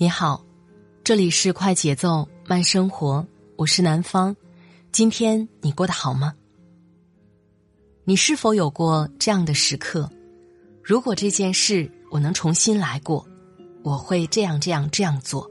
[0.00, 0.44] 你好，
[1.02, 4.36] 这里是快节奏慢生活，我是南方。
[4.92, 6.32] 今天你过得好吗？
[8.04, 10.08] 你是否有过这样的时刻？
[10.84, 13.26] 如果这件事我能重新来过，
[13.82, 15.50] 我会这样这样这样做，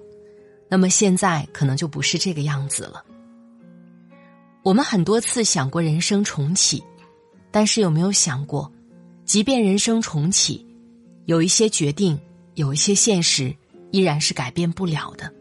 [0.70, 3.04] 那么现在可能就不是这个样子了。
[4.64, 6.82] 我们很多次想过人生重启，
[7.52, 8.72] 但是有没有想过，
[9.26, 10.66] 即便人生重启，
[11.26, 12.18] 有一些决定，
[12.54, 13.54] 有一些现实。
[13.98, 15.34] 依然是改变不了的，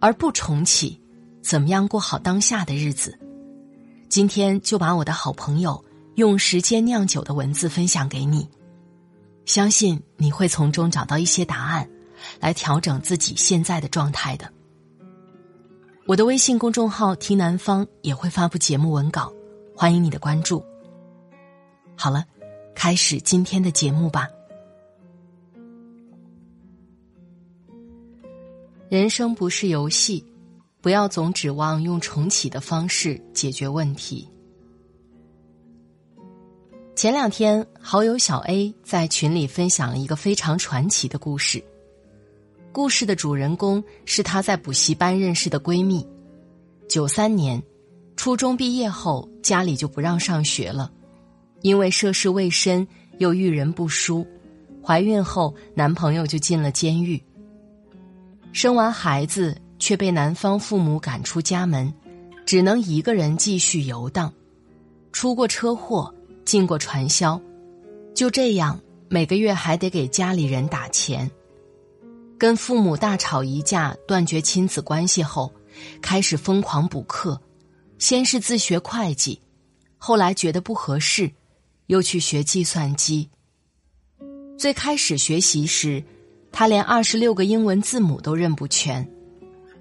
[0.00, 1.00] 而不重启，
[1.40, 3.18] 怎么样过好当下的日子？
[4.10, 5.82] 今天就把我的好朋友
[6.16, 8.46] 用时间酿酒的文字分享给你，
[9.46, 11.88] 相信你会从中找到一些答案，
[12.38, 14.52] 来调整自己现在的状态的。
[16.04, 19.32] 我的微信公众号“听南方”也会发布节目文稿，
[19.74, 20.62] 欢迎你的关注。
[21.96, 22.26] 好了，
[22.74, 24.28] 开始今天的节目吧。
[28.88, 30.24] 人生不是游戏，
[30.80, 34.28] 不要总指望用重启的方式解决问题。
[36.94, 41.62] 前两天，好友小 A 在群里分享了一个非常传奇的故事。
[42.70, 46.06] 故事的主人公是她在补习班认识的闺蜜。
[46.88, 47.60] 九三年，
[48.14, 50.92] 初中毕业后，家里就不让上学了，
[51.60, 52.86] 因为涉世未深
[53.18, 54.24] 又遇人不淑，
[54.80, 57.20] 怀孕后男朋友就进了监狱。
[58.56, 61.92] 生完孩子，却被男方父母赶出家门，
[62.46, 64.32] 只能一个人继续游荡。
[65.12, 66.10] 出过车祸，
[66.46, 67.38] 进过传销，
[68.14, 68.80] 就这样
[69.10, 71.30] 每个月还得给家里人打钱。
[72.38, 75.52] 跟父母大吵一架，断绝亲子关系后，
[76.00, 77.38] 开始疯狂补课。
[77.98, 79.38] 先是自学会计，
[79.98, 81.30] 后来觉得不合适，
[81.88, 83.28] 又去学计算机。
[84.58, 86.02] 最开始学习时。
[86.58, 89.06] 他连二十六个英文字母都认不全，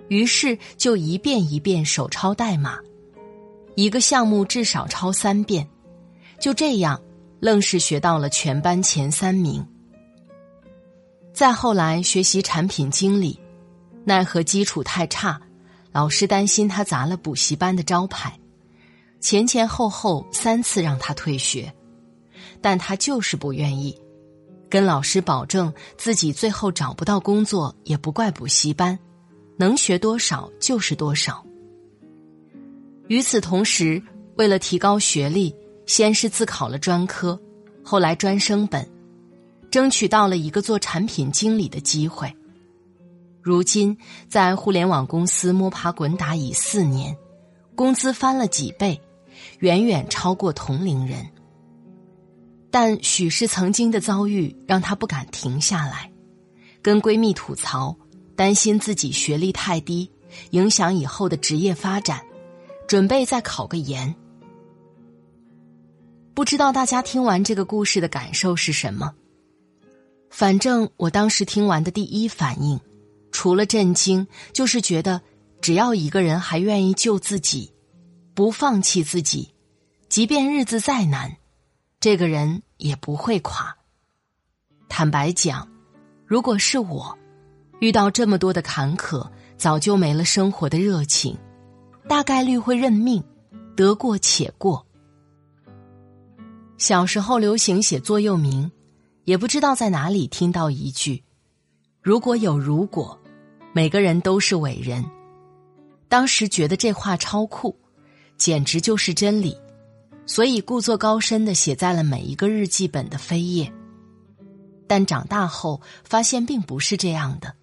[0.10, 2.80] 于是就一遍一遍手抄代码，
[3.76, 5.66] 一个项目至少抄三遍，
[6.38, 7.02] 就这样，
[7.40, 9.66] 愣是学到了全班前三名。
[11.32, 13.40] 再后来学习产品经理，
[14.04, 15.40] 奈何基础太差，
[15.94, 18.38] 老师担心他砸了补习班的招牌，
[19.22, 21.74] 前前后后三次让他退学，
[22.60, 23.98] 但他就是不愿意。
[24.76, 29.00] 跟老师保证自己最后找不到工作也不怪补习班，
[29.56, 31.42] 能学多少就是多少。
[33.08, 34.04] 与此同时，
[34.36, 35.56] 为了提高学历，
[35.86, 37.40] 先是自考了专科，
[37.86, 38.86] 后来专升本，
[39.72, 42.30] 争取到了一个做产品经理的机会。
[43.42, 43.98] 如今
[44.28, 47.16] 在互联网公司摸爬滚打已四年，
[47.76, 49.00] 工资翻了几倍，
[49.60, 51.26] 远远超过同龄人。
[52.76, 56.12] 但许是曾经的遭遇让她不敢停下来，
[56.82, 57.98] 跟闺蜜吐槽，
[58.36, 60.12] 担心自己学历太低，
[60.50, 62.22] 影响以后的职业发展，
[62.86, 64.14] 准备再考个研。
[66.34, 69.14] 不知道大家听完这个故事的感受是什么？
[70.30, 72.78] 反正我当时听完的第一反应，
[73.32, 75.22] 除了震惊，就是觉得
[75.62, 77.72] 只要一个人还愿意救自己，
[78.34, 79.54] 不放弃自己，
[80.10, 81.38] 即便日子再难。
[82.02, 83.76] 这个人也不会垮。
[84.88, 85.68] 坦白讲，
[86.26, 87.18] 如果是我，
[87.80, 91.38] 遇到这么多的坎坷，早就没了生活的热情，
[92.08, 93.24] 大概率会认命，
[93.76, 94.86] 得过且过。
[96.78, 98.70] 小时候流行写座右铭，
[99.24, 101.24] 也不知道在哪里听到一句
[102.02, 103.18] ：“如果有如果，
[103.74, 105.04] 每个人都是伟人。”
[106.08, 107.76] 当时觉得这话超酷，
[108.38, 109.58] 简直就是真理。
[110.28, 113.72] 所以，故作高深的写在了每一个日记本的扉页。
[114.88, 117.54] 但长大后发现并不是这样的，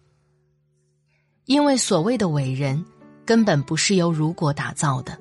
[1.44, 2.84] 因为所谓的伟人，
[3.24, 5.18] 根本不是由如果打造的。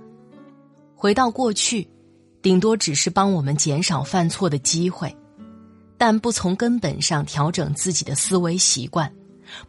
[0.95, 1.87] 回到过去，
[2.41, 5.15] 顶多只是帮我们减少犯错的机会，
[5.97, 9.11] 但不从根本上调整自己的思维习惯，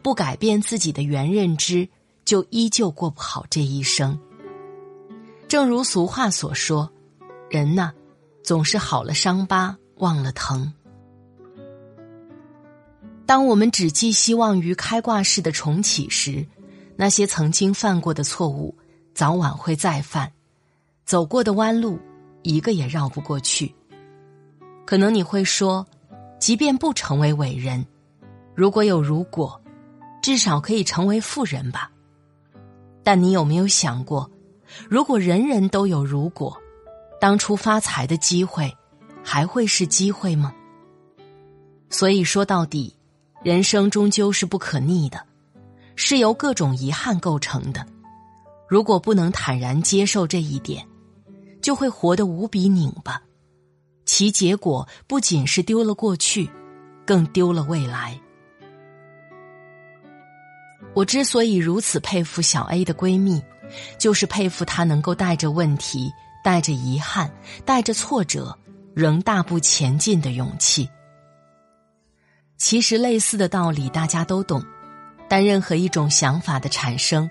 [0.03, 1.89] 不改变自己的原认知，
[2.23, 4.19] 就依旧过不好这一生。
[5.47, 6.92] 正如俗话所说。
[7.53, 7.91] 人呐，
[8.41, 10.73] 总是好了伤疤忘了疼。
[13.27, 16.43] 当我们只寄希望于开挂式的重启时，
[16.95, 18.75] 那些曾经犯过的错误，
[19.13, 20.27] 早晚会再犯；
[21.05, 21.99] 走过的弯路，
[22.41, 23.75] 一个也绕不过去。
[24.83, 25.85] 可能你会说，
[26.39, 27.85] 即便不成为伟人，
[28.55, 29.61] 如果有如果，
[30.23, 31.91] 至少可以成为富人吧。
[33.03, 34.27] 但你有没有想过，
[34.89, 36.59] 如果人人都有如果，
[37.23, 38.69] 当初发财的机会，
[39.23, 40.53] 还会是机会吗？
[41.89, 42.93] 所以说到底，
[43.41, 45.25] 人生终究是不可逆的，
[45.95, 47.87] 是由各种遗憾构成的。
[48.67, 50.85] 如果不能坦然接受这一点，
[51.61, 53.21] 就会活得无比拧巴，
[54.03, 56.51] 其结果不仅是丢了过去，
[57.05, 58.19] 更丢了未来。
[60.93, 63.41] 我之所以如此佩服小 A 的闺蜜，
[63.97, 66.11] 就是佩服她能够带着问题、
[66.43, 67.31] 带着遗憾、
[67.65, 68.57] 带着挫折，
[68.93, 70.89] 仍大步前进的勇气。
[72.57, 74.63] 其实类似的道理大家都懂，
[75.27, 77.29] 但任何一种想法的产生，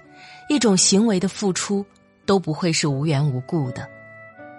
[0.48, 1.84] 一种行为的付出，
[2.26, 3.88] 都不会是无缘无故的，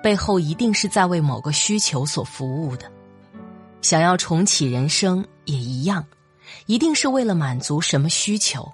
[0.02, 2.90] 背后一定是在为某个需求所服务的。
[3.82, 6.06] 想要重启人生也一样，
[6.68, 8.72] 一定是为了满足什么需求。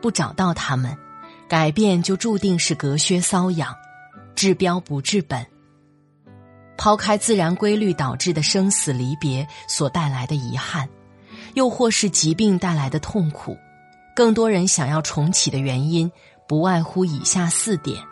[0.00, 0.96] 不找到他们，
[1.46, 3.76] 改变就注定是隔靴搔痒，
[4.34, 5.46] 治标不治本。
[6.76, 10.88] 抛开自然规律导致的生死离别所带来的遗憾，
[11.54, 13.56] 又或是疾病带来的痛苦，
[14.16, 16.10] 更多人想要重启的原因，
[16.48, 18.02] 不外乎以下四点：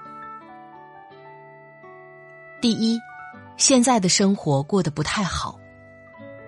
[2.61, 3.01] 第一，
[3.57, 5.59] 现在的生活过得不太好。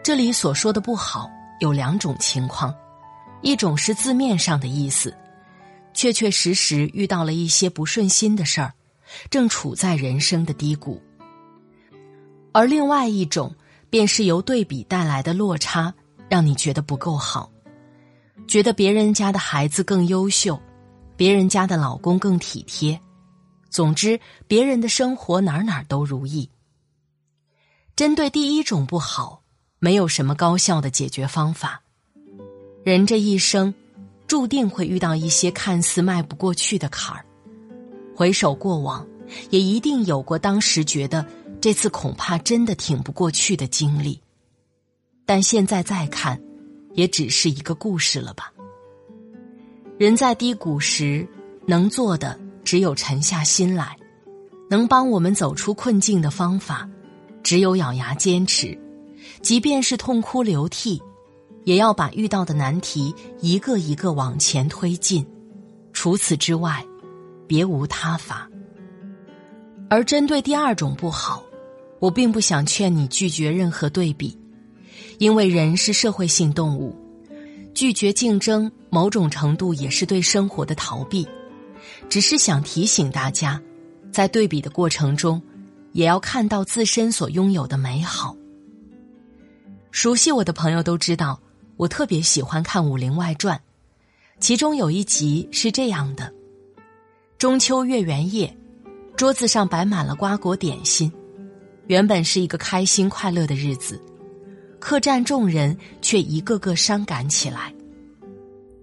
[0.03, 1.31] 这里所说的不好
[1.61, 2.75] 有两种情况，
[3.41, 5.17] 一种是字面上的意思。
[5.95, 8.75] 确确实实遇到了一些不顺心的事儿，
[9.31, 11.01] 正处在人生的低谷。
[12.53, 13.55] 而另外一种，
[13.89, 15.95] 便是由对比带来的落差，
[16.29, 17.51] 让你觉得不够好，
[18.47, 20.61] 觉得别人家的孩子更优秀，
[21.17, 23.01] 别人家的老公更体贴，
[23.69, 26.51] 总之，别人的生活哪哪都如意。
[27.97, 29.43] 针对第一种不好，
[29.79, 31.83] 没有什么高效的解决方法。
[32.85, 33.75] 人这一生。
[34.27, 37.27] 注定会遇到一些看似迈不过去的坎儿，
[38.15, 39.07] 回首过往，
[39.51, 41.25] 也一定有过当时觉得
[41.61, 44.21] 这次恐怕真的挺不过去的经历，
[45.25, 46.41] 但现在再看，
[46.95, 48.53] 也只是一个故事了吧。
[49.99, 51.27] 人在低谷时，
[51.67, 53.97] 能做的只有沉下心来，
[54.69, 56.89] 能帮我们走出困境的方法，
[57.43, 58.79] 只有咬牙坚持，
[59.43, 61.01] 即便是痛哭流涕。
[61.65, 65.25] 也要把遇到的难题一个一个往前推进，
[65.93, 66.83] 除此之外，
[67.51, 68.49] 别无他法。
[69.89, 71.43] 而针对第二种不好，
[71.99, 74.39] 我并不想劝你拒绝任何对比，
[75.19, 76.95] 因为人是社会性动物，
[77.75, 81.27] 拒绝竞争某种程度也是对生活的逃避。
[82.09, 83.61] 只是想提醒大家，
[84.13, 85.43] 在对比的过程中，
[85.91, 88.37] 也要看到自身所拥有的美好。
[89.91, 91.41] 熟悉我的朋友都知道。
[91.77, 93.57] 我特别喜欢看《武林外传》，
[94.39, 96.33] 其中有一集是这样的：
[97.41, 98.55] 中秋月圆夜，
[99.17, 101.11] 桌子上摆满了瓜果点心，
[101.87, 103.99] 原本是一个开心快乐的日子，
[104.79, 107.75] 客栈众人却一个个伤感起来。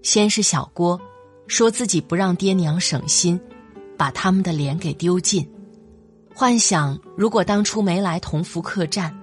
[0.02, 1.00] 先是小郭，
[1.46, 3.40] 说自己不让爹娘省心，
[3.96, 5.48] 把他们的脸给丢尽，
[6.34, 9.16] 幻想如果当初没来同福客栈，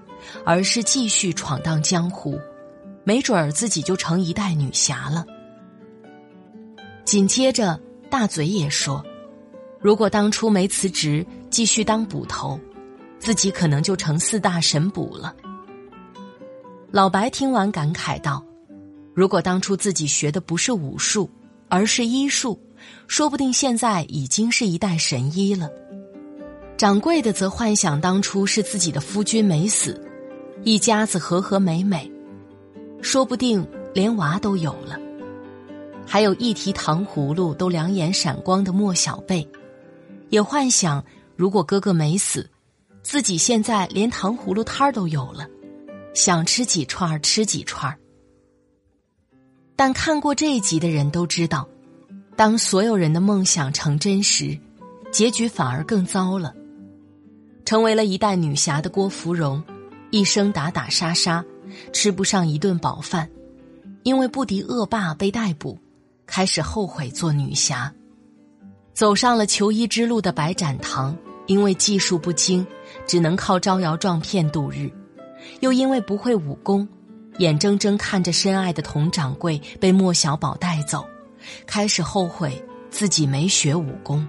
[0.44, 2.38] 而是继续闯荡江湖。
[3.02, 5.26] 没准儿自己就成一代女侠了。
[7.04, 9.04] 紧接着，大嘴也说
[9.84, 12.58] ：“如果当初没辞职，继续当捕头，
[13.18, 15.36] 自己可能就成四大神捕了。”
[16.90, 18.42] 老白听完感慨道
[19.12, 21.28] ：“如果当初自己学的不是武术，
[21.68, 22.58] 而是医术，
[23.08, 25.68] 说不定现在已经是一代神医了。”
[26.78, 30.02] 掌柜的则幻想当初是自己的夫君没死，
[30.62, 32.10] 一家子和和美美。
[33.02, 33.62] 说不定
[33.92, 34.98] 连娃都有了，
[36.06, 39.46] 还有一提糖葫芦都两眼闪光的莫小贝，
[40.30, 41.04] 也幻想
[41.36, 42.48] 如果哥哥没死，
[43.02, 45.48] 自己现在连糖葫芦摊儿都有了，
[46.14, 47.98] 想吃几串儿吃几串儿。
[49.76, 51.68] 但看过这一集的人都知道，
[52.36, 54.58] 当所有人的梦想成真时，
[55.12, 56.54] 结局反而更糟了。
[57.64, 59.62] 成为了一代女侠的郭芙蓉，
[60.10, 61.44] 一生打打杀杀。
[61.92, 63.28] 吃不上一顿饱饭，
[64.04, 65.76] 因为不敌恶霸被逮捕，
[66.24, 67.92] 开始后悔做女侠，
[68.94, 72.64] 走上了求医之路的白展堂，因为技术不精，
[73.08, 74.88] 只能靠招摇撞骗度日；
[75.58, 76.88] 又因为不会武功，
[77.38, 81.04] 眼睁睁看着深爱的佟掌柜被莫小宝带走，
[81.66, 84.24] 开始后悔自己没学武功。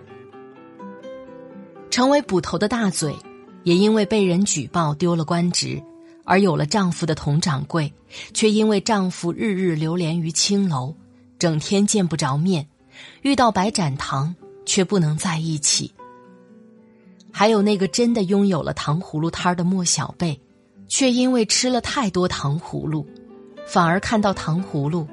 [1.92, 3.16] 成为捕头的大嘴，
[3.62, 5.80] 也因为被人举报丢了官职，
[6.24, 7.94] 而有了丈夫的佟掌柜，
[8.34, 10.96] 却因为丈夫日日流连于青楼，
[11.38, 12.68] 整天见不着面，
[13.22, 15.92] 遇到白展堂却不能在一起。
[17.32, 20.40] 还有那个真的拥有了糖葫芦摊儿的莫小贝，
[20.88, 23.06] 却因为吃了太多糖葫芦，
[23.68, 25.06] 反而看到糖葫芦，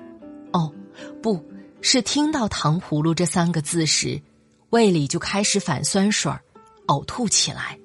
[0.52, 0.72] 哦，
[1.20, 1.44] 不
[1.80, 4.22] 是听到糖葫芦这三个字时，
[4.70, 6.40] 胃里就开始反酸水儿，
[6.86, 7.76] 呕吐起来。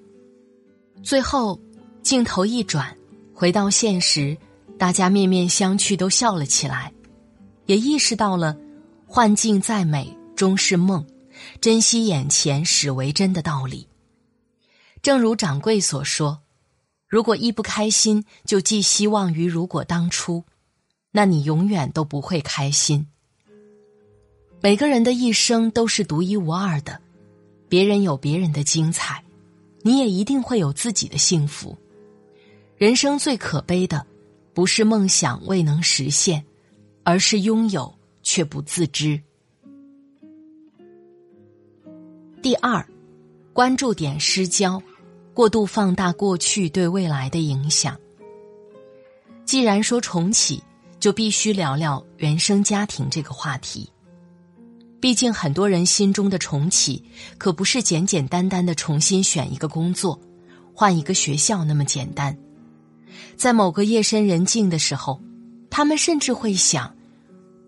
[1.02, 1.60] 最后，
[2.04, 2.96] 镜头一转，
[3.34, 4.38] 回到现实，
[4.78, 6.94] 大家面面相觑，都笑了起来，
[7.66, 8.56] 也意识到了
[9.08, 11.04] “幻境再美终是梦，
[11.62, 13.88] 珍惜眼前始为真”的道理。
[15.02, 16.42] 正如掌柜所说，
[17.08, 20.44] 如果一不开心就寄希望于如果当初，
[21.12, 23.08] 那你永远都不会开心。
[24.60, 27.00] 每个人的一生都是独一无二的，
[27.70, 29.24] 别人有别人的精彩，
[29.84, 31.78] 你也一定会有自己的幸福。
[32.76, 34.06] 人生最可悲的，
[34.54, 36.44] 不是梦想未能实现，
[37.04, 39.22] 而是拥有却不自知。
[42.42, 42.86] 第二。
[43.52, 44.80] 关注点失焦，
[45.34, 47.98] 过度放大过去对未来的影响。
[49.46, 50.62] 既然说重启，
[51.00, 53.90] 就必须聊聊原生家庭这个话题。
[55.00, 57.04] 毕竟很多人心中的重启，
[57.40, 60.20] 可不是简简单单的重新选一个工作、
[60.72, 62.38] 换一个学校那么简单。
[63.36, 65.20] 在某个夜深人静的时候，
[65.72, 66.96] 他们甚至会想：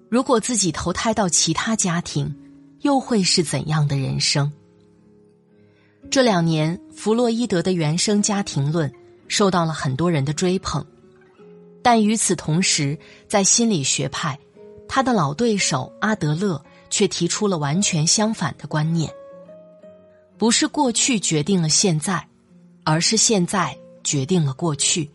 [0.08, 2.36] 如果自己投胎到其他家庭，
[2.82, 4.52] 又会是怎样的人生？
[6.12, 8.92] 这两年，弗洛伊德的原生家庭论
[9.28, 10.86] 受到了很多人的追捧，
[11.84, 14.38] 但与此同时，在心理学派，
[14.88, 19.12] 他的老对手阿德勒却提出了完全相反的观念：
[20.38, 22.28] 不是过去决定了现在，
[22.84, 25.12] 而是现在决定了过去。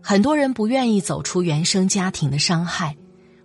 [0.00, 2.96] 很多人不愿意走出原生家庭的伤害，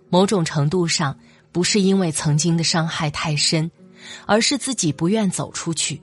[0.08, 1.18] 某种程度上
[1.50, 3.68] 不是因为曾经的伤害太深，
[4.26, 6.00] 而是自己不愿走出去。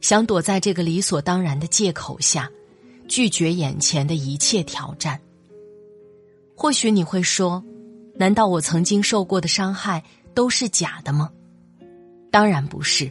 [0.00, 2.50] 想躲在这个理所当然的借口下，
[3.08, 5.18] 拒绝眼前的一切挑战。
[6.54, 7.64] 或许你会说
[8.16, 10.04] ：“难道我曾经受过的伤害
[10.34, 11.30] 都是假的吗？”
[12.30, 13.10] 当然不是，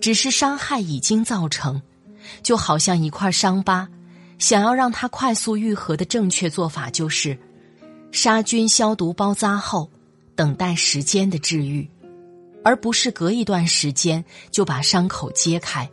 [0.00, 1.82] 只是伤害已经造成，
[2.42, 3.88] 就好像一块伤疤，
[4.38, 7.36] 想要让它快速愈合的正确做法就是
[8.12, 9.90] 杀菌、消毒、包扎后，
[10.34, 11.88] 等待时间的治愈，
[12.66, 15.88] 而不是隔一段时间就把伤口揭开。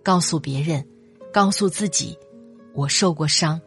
[0.00, 0.86] 告诉别人，
[1.32, 2.16] 告诉自己，
[2.72, 3.60] 我受过伤。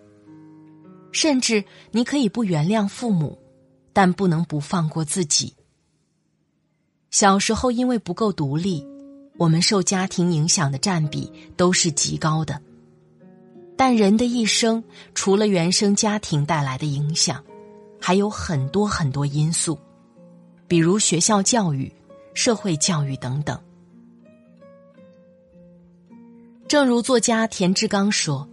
[1.11, 1.61] 甚至
[1.91, 3.37] 你可以不原谅父母，
[3.91, 5.53] 但不能不放过自己。
[7.11, 8.87] 小时候因为不够独立，
[9.35, 12.61] 我们受家庭影响的占比都是极高的。
[13.75, 14.81] 但人的一生，
[15.13, 17.43] 除了原生家庭带来的影响，
[17.99, 19.77] 还有很多很多因素，
[20.65, 21.91] 比如学校教育、
[22.37, 23.59] 社会教育等等。
[26.67, 28.47] 正如作家田志刚说：“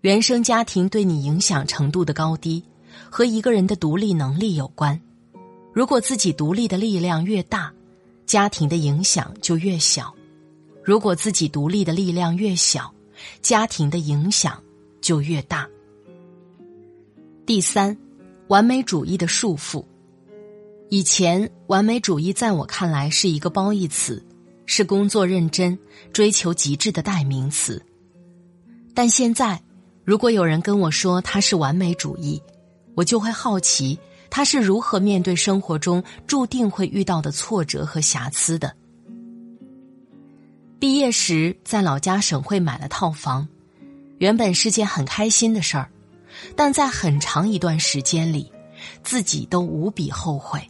[0.00, 2.64] 原生家庭对你影响程度的高低，
[3.10, 4.98] 和一个人的独立能力有关。
[5.74, 7.70] 如果自己独立的力量越大，
[8.24, 10.06] 家庭的影响就越小；
[10.82, 12.90] 如果自己独立的力量越小，
[13.42, 14.62] 家庭的影响
[15.02, 15.68] 就越大。”
[17.44, 17.94] 第三，
[18.48, 19.84] 完美主义的束缚。
[20.90, 24.22] 以前，完美主义在我看来是一个褒义词。
[24.66, 25.76] 是工作认真、
[26.12, 27.84] 追求极致的代名词，
[28.94, 29.60] 但现在，
[30.04, 32.40] 如果有人跟我说他是完美主义，
[32.94, 33.98] 我就会好奇
[34.30, 38.72] 他是如何面对生活中注定会遇到的挫折和瑕疵的。
[40.78, 43.48] 毕业时在老家省会买了套房，
[44.18, 45.90] 原本是件很开心的事儿，
[46.54, 48.52] 但在很长一段时间里，
[49.02, 50.60] 自己都无比后悔。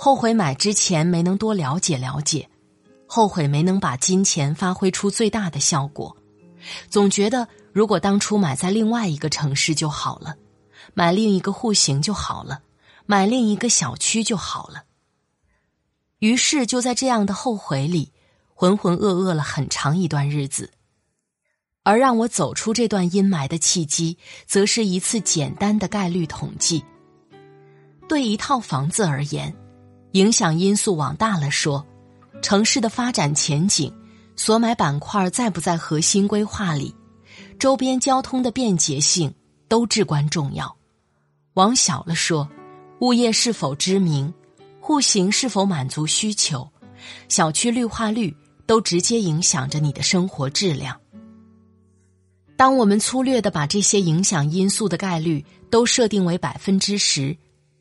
[0.00, 2.48] 后悔买之前没能多了解了解，
[3.04, 6.16] 后悔没能把金钱发挥出最大的效果，
[6.88, 10.36] 总觉得如果当初买在另外一个城市就好了，
[10.94, 12.62] 买另一个户型就好了，
[13.06, 14.84] 买另一个小区就好了。
[16.20, 18.12] 于是就在这样的后悔里，
[18.54, 20.70] 浑浑噩噩了很长一段日子。
[21.82, 26.84] 而让我走出这段阴霾的契机，则是一次简单的概率统计。
[28.08, 29.52] 对一套房子而言。
[30.18, 31.86] 影响因素往大了说，
[32.42, 33.94] 城市的发展前景
[34.34, 36.92] 所买板块在不在核心规划里，
[37.56, 39.32] 周边交通的便捷性
[39.68, 40.76] 都至关重要。
[41.54, 42.48] 往小了说，
[42.98, 44.34] 物业是否知名，
[44.80, 46.68] 户型是否满足需求，
[47.28, 51.00] 小区绿化率都直接影响着你的生活质量。
[52.56, 57.36] 当我们粗略的把这些影响因素的概率都设定为百分之十，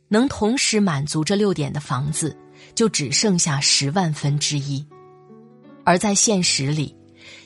[0.08, 2.38] 能同时满足这六点的房子，
[2.76, 4.86] 就只剩下十万分之一。
[5.84, 6.96] 而在现实里，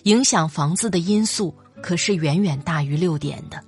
[0.03, 3.63] 影响房子的因素可是远远大于六点的。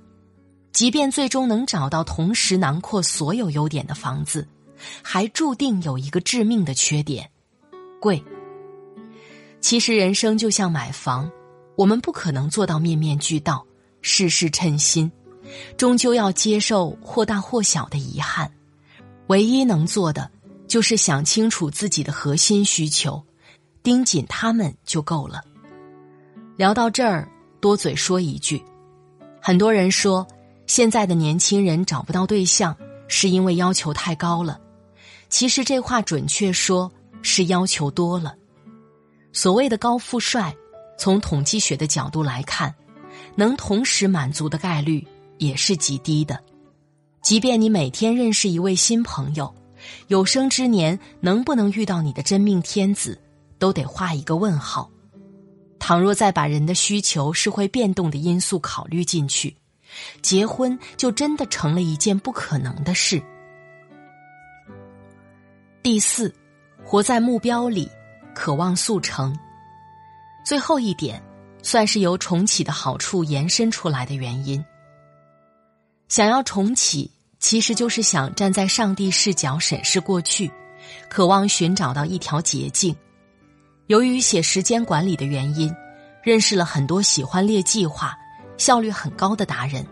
[0.72, 4.46] 即便最终能找到同时囊括所有优点的房子，
[5.02, 7.30] 还注定有一个致命的缺点：
[8.00, 8.22] 贵。
[9.60, 11.30] 其实人生就像买房。
[11.76, 13.66] 我们不可能做到面面俱到、
[14.00, 15.10] 事事称心，
[15.76, 18.48] 终究要接受或大或小的遗憾。
[19.28, 20.30] 唯一能做的，
[20.66, 23.24] 就是想清楚自己的核心需求，
[23.82, 25.42] 盯紧他们就够了。
[26.56, 27.28] 聊到这儿，
[27.60, 28.62] 多嘴说一句：
[29.40, 30.26] 很多人说
[30.66, 32.76] 现在的年轻人找不到对象，
[33.08, 34.60] 是因为要求太高了。
[35.28, 36.90] 其实这话准确说
[37.22, 38.34] 是要求多了。
[39.32, 40.54] 所谓的高富帅。
[40.96, 42.72] 从统计学的角度来看，
[43.34, 45.04] 能同时满足的概率
[45.38, 46.40] 也是极低的。
[47.24, 49.54] 即便你每天认识一位新朋友，
[50.08, 53.18] 有生之年能不能遇到你的真命天子，
[53.58, 54.90] 都得画一个问号。
[55.78, 59.56] 倘若再把人的需求是会变动的因素考虑进去，
[60.20, 63.22] 结婚就真的成了一件不可能的事。
[65.82, 66.30] 第四，
[66.84, 67.90] 活在目标里，
[68.34, 69.34] 渴望速成。
[70.44, 71.22] 最后一点，
[71.62, 74.62] 算是由重启的好处延伸出来的原因。
[76.14, 80.48] 想要重启，其实就是想站在上帝视角审视过去，
[81.10, 82.94] 渴望寻找到一条捷径。
[83.88, 85.74] 由于写时间管理的原因，
[86.22, 88.16] 认识了很多喜欢列计划、
[88.56, 89.84] 效率很高的达人。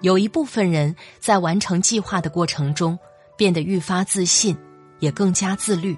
[0.00, 2.98] 有一部分人在完成计划的过程中
[3.36, 4.58] 变得愈发自信，
[4.98, 5.96] 也更加自律，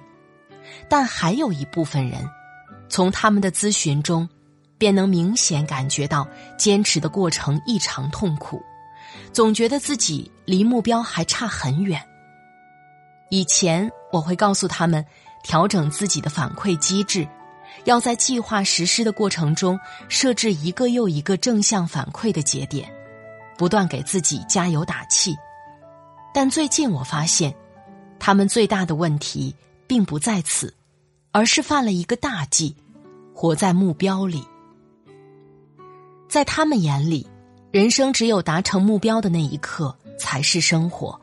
[0.87, 2.23] 但还有一部分人。
[2.87, 4.29] 从他们的咨询中，
[4.77, 8.61] 便能明显感觉到坚持的过程异常痛苦，
[9.31, 12.01] 总觉得自己离目标还差很远。
[13.29, 15.05] 以前我会告诉他们，
[15.43, 17.27] 调整自己的反馈机制，
[17.85, 22.91] 要在计划实施的过程中设置一个又一个正向反馈的节点，
[23.57, 25.35] 不断给自己加油打气。
[26.33, 27.53] 但最近我发现，
[28.19, 29.55] 他们最大的问题
[29.87, 30.73] 并不在此。
[31.31, 32.75] 而是犯了一个大忌，
[33.35, 34.43] 活在目标里。
[36.27, 37.28] 在他们眼里，
[37.71, 41.19] 人生只有达成目标的那一刻才是生活，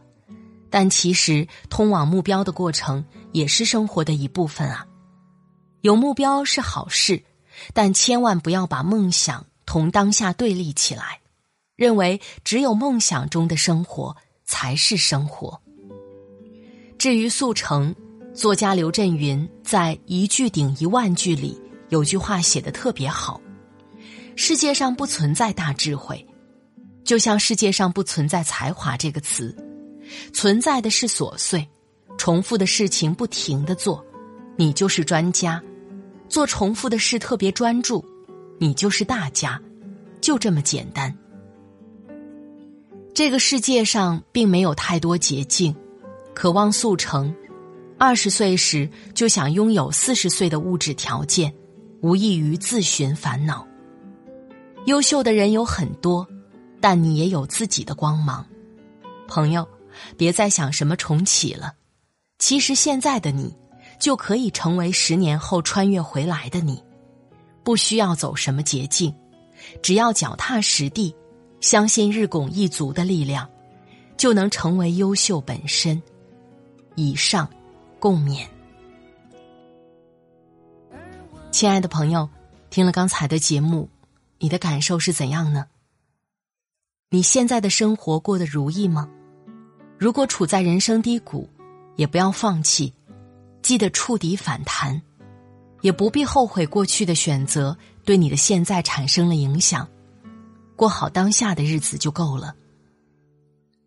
[0.71, 4.87] 但其实通往目标的过程也是生活的一部分啊。
[5.81, 7.23] 有目标是好事，
[7.75, 11.21] 但千万不要把梦想同当下对立起来，
[11.75, 15.61] 认为只有梦想中的生活才是生活。
[16.99, 17.95] 至于速成。
[18.37, 23.41] 作家刘震云在《一句顶一万句》里有句话写的特别好
[24.37, 26.23] ：“世界上不存在大智慧，
[27.07, 29.57] 就像世界上不存在才华这个词，
[30.33, 31.67] 存在的是琐碎、
[32.19, 34.05] 重复的事情不停的做，
[34.57, 35.59] 你就是专家；
[36.29, 38.05] 做重复的事特别专注，
[38.59, 39.59] 你就是大家，
[40.21, 41.17] 就这么简单。
[43.15, 45.75] 这个世界上并没有太多捷径，
[46.35, 47.35] 渴望速成。”
[47.99, 51.51] 二十岁时就想拥有四十岁的物质条件，
[52.03, 53.67] 无异于自寻烦恼。
[54.85, 56.29] 优秀的人有很多，
[56.89, 58.47] 但你也有自己的光芒。
[59.27, 59.69] 朋友，
[60.17, 61.75] 别再想什么重启了。
[62.39, 63.53] 其实现在的你，
[63.99, 66.81] 就可以成为十年后穿越回来的你。
[67.65, 69.13] 不需要走什么捷径，
[69.83, 71.13] 只要脚踏实地，
[71.61, 73.51] 相信日拱一卒的力量，
[74.17, 76.01] 就能成为优秀本身。
[76.95, 77.51] 以上。
[77.99, 78.47] 共勉，
[81.51, 82.29] 亲爱的朋友，
[82.71, 83.89] 听了刚才的节目，
[84.39, 85.67] 你的感受是怎样呢？
[87.09, 89.09] 你现在的生活过得如意吗？
[89.99, 91.49] 如果处在人生低谷，
[91.95, 92.93] 也不要放弃，
[93.63, 95.01] 记得触底反弹，
[95.83, 99.89] 也不必后悔过去的选择对你的现在产生了影响，
[100.75, 102.55] 过好当下的日子就够了。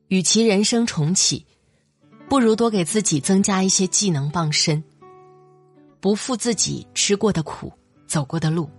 [0.07, 1.45] 与其人生重启。
[2.29, 4.83] 不如多给自己增加一些技能傍身，
[5.99, 7.73] 不负自己吃过的苦、
[8.05, 8.69] 走过的路。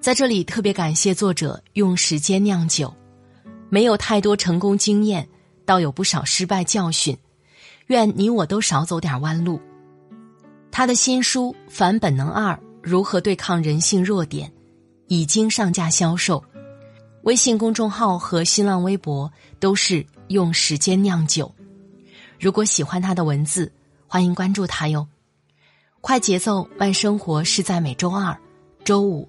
[0.00, 2.94] 在这里特别感谢作者用时间酿酒，
[3.68, 5.28] 没有太多成功经验，
[5.66, 7.14] 倒有不少失败教训。
[7.88, 9.60] 愿你我都少走点弯路。
[10.70, 14.50] 他的新书《反本能二》如何对抗人性弱点，
[15.08, 16.42] 已经上架销售。
[17.24, 21.54] 微信公众号和新浪微博都是用时间酿酒。
[22.38, 23.70] 如果喜欢他的文字，
[24.06, 25.06] 欢迎关注他哟。
[26.00, 28.34] 快节奏慢生活是在每周二、
[28.82, 29.28] 周五、